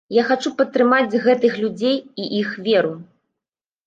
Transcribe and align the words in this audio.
Я 0.17 0.21
хачу 0.27 0.51
падтрымаць 0.59 1.17
гэтых 1.25 1.59
людзей 1.63 1.99
і 2.23 2.25
іх 2.39 2.49
веру. 2.69 2.93